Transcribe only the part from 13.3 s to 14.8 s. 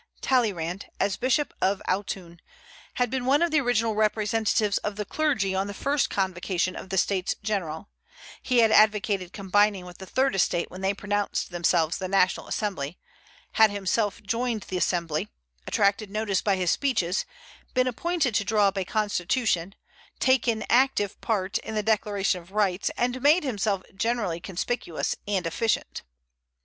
had himself joined the